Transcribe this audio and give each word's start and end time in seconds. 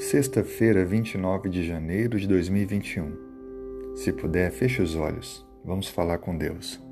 Sexta-feira, 0.00 0.82
29 0.82 1.50
de 1.50 1.62
janeiro 1.62 2.18
de 2.18 2.26
2021. 2.26 3.94
Se 3.94 4.10
puder, 4.10 4.50
feche 4.50 4.80
os 4.80 4.96
olhos. 4.96 5.46
Vamos 5.62 5.88
falar 5.88 6.16
com 6.16 6.34
Deus. 6.34 6.82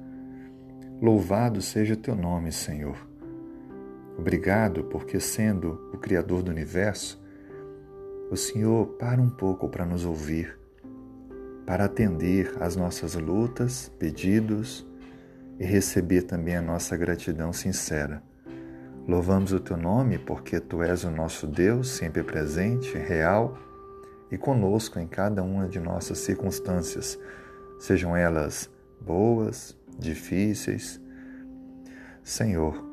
Louvado 1.01 1.63
seja 1.63 1.97
teu 1.97 2.15
nome, 2.15 2.53
Senhor. 2.53 2.99
Obrigado 4.19 4.85
porque, 4.85 5.19
sendo 5.19 5.91
o 5.91 5.97
Criador 5.97 6.43
do 6.43 6.51
universo, 6.51 7.19
o 8.31 8.37
Senhor 8.37 8.87
para 8.99 9.23
um 9.23 9.31
pouco 9.31 9.71
para 9.71 9.87
nos 9.87 10.05
ouvir, 10.05 10.59
para 11.65 11.87
atender 11.87 12.53
às 12.61 12.77
nossas 12.77 13.15
lutas, 13.15 13.91
pedidos 13.99 14.87
e 15.59 15.65
receber 15.65 16.25
também 16.25 16.57
a 16.57 16.63
nossa 16.63 16.95
gratidão 16.95 17.55
sincera. 17.55 18.23
Louvamos 19.09 19.55
o 19.55 19.59
teu 19.59 19.79
nome 19.79 20.19
porque 20.19 20.61
tu 20.61 20.83
és 20.83 21.03
o 21.03 21.11
nosso 21.11 21.47
Deus, 21.47 21.89
sempre 21.89 22.23
presente, 22.23 22.93
real 22.99 23.57
e 24.31 24.37
conosco 24.37 24.99
em 24.99 25.07
cada 25.09 25.43
uma 25.43 25.67
de 25.67 25.81
nossas 25.81 26.19
circunstâncias, 26.19 27.19
sejam 27.79 28.15
elas 28.15 28.71
boas, 29.01 29.75
difíceis. 29.99 31.01
Senhor, 32.23 32.85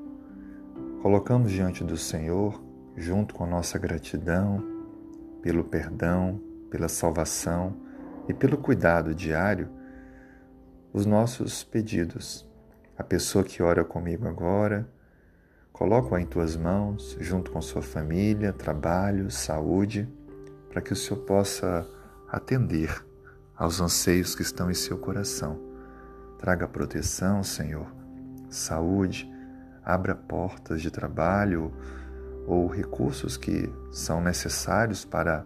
colocamos 1.01 1.51
diante 1.51 1.83
do 1.83 1.97
Senhor, 1.97 2.63
junto 2.95 3.35
com 3.35 3.43
a 3.43 3.47
nossa 3.47 3.77
gratidão, 3.77 4.63
pelo 5.41 5.65
perdão, 5.65 6.41
pela 6.71 6.87
salvação 6.87 7.75
e 8.29 8.33
pelo 8.33 8.57
cuidado 8.57 9.13
diário, 9.13 9.67
os 10.93 11.05
nossos 11.05 11.61
pedidos. 11.61 12.49
A 12.97 13.03
pessoa 13.03 13.43
que 13.43 13.61
ora 13.61 13.83
comigo 13.83 14.25
agora, 14.25 14.94
Coloco-a 15.75 16.21
em 16.21 16.25
tuas 16.25 16.55
mãos, 16.55 17.17
junto 17.19 17.51
com 17.51 17.61
sua 17.61 17.81
família, 17.81 18.53
trabalho, 18.53 19.29
saúde, 19.29 20.07
para 20.69 20.81
que 20.81 20.93
o 20.93 20.95
Senhor 20.95 21.19
possa 21.23 21.85
atender 22.29 23.05
aos 23.57 23.81
anseios 23.81 24.33
que 24.35 24.41
estão 24.41 24.71
em 24.71 24.73
seu 24.73 24.97
coração. 24.97 25.59
Traga 26.39 26.65
proteção, 26.65 27.43
Senhor, 27.43 27.87
saúde, 28.49 29.29
abra 29.83 30.15
portas 30.15 30.81
de 30.81 30.89
trabalho 30.89 31.73
ou 32.47 32.67
recursos 32.67 33.35
que 33.35 33.69
são 33.91 34.21
necessários 34.21 35.03
para 35.03 35.45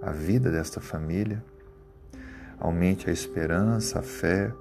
a 0.00 0.12
vida 0.12 0.48
desta 0.48 0.80
família. 0.80 1.44
Aumente 2.56 3.10
a 3.10 3.12
esperança, 3.12 3.98
a 3.98 4.02
fé, 4.02 4.52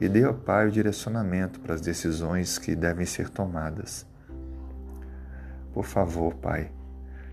e 0.00 0.08
dê 0.08 0.24
ao 0.24 0.34
Pai 0.34 0.68
o 0.68 0.70
direcionamento 0.70 1.60
para 1.60 1.74
as 1.74 1.80
decisões 1.80 2.58
que 2.58 2.74
devem 2.74 3.06
ser 3.06 3.28
tomadas. 3.28 4.06
Por 5.72 5.84
favor, 5.84 6.34
Pai, 6.34 6.70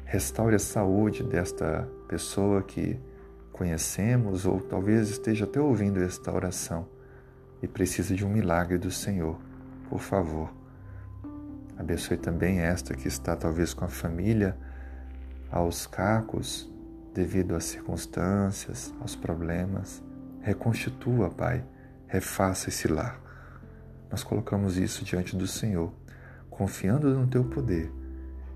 restaure 0.06 0.56
a 0.56 0.60
saúde 0.60 1.24
desta 1.24 1.88
pessoa 2.08 2.62
que 2.62 3.00
conhecemos 3.52 4.46
ou 4.46 4.60
talvez 4.60 5.10
esteja 5.10 5.46
até 5.46 5.60
ouvindo 5.60 6.02
esta 6.02 6.32
oração 6.32 6.88
e 7.62 7.68
precisa 7.68 8.16
de 8.16 8.26
um 8.26 8.30
milagre 8.30 8.78
do 8.78 8.92
Senhor. 8.92 9.38
Por 9.90 10.00
favor, 10.00 10.54
abençoe 11.78 12.18
também 12.18 12.60
esta 12.60 12.96
que 12.96 13.08
está 13.08 13.36
talvez 13.36 13.74
com 13.74 13.86
a 13.86 13.90
família 13.90 14.58
aos 15.52 15.86
cacos 15.86 16.72
devido 17.14 17.56
às 17.56 17.66
circunstâncias, 17.66 18.94
aos 19.00 19.16
problemas. 19.16 20.02
Reconstitua, 20.42 21.30
Pai 21.30 21.64
refaça 22.14 22.70
esse 22.70 22.88
lar. 22.88 23.20
Nós 24.12 24.24
colocamos 24.24 24.78
isso 24.78 25.04
diante 25.04 25.36
do 25.36 25.48
Senhor, 25.48 25.92
confiando 26.48 27.10
no 27.10 27.26
teu 27.26 27.44
poder 27.44 27.92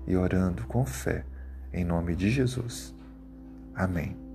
e 0.06 0.16
orando 0.16 0.64
com 0.68 0.86
fé, 0.86 1.24
em 1.72 1.84
nome 1.84 2.14
de 2.14 2.30
Jesus. 2.30 2.94
Amém. 3.74 4.27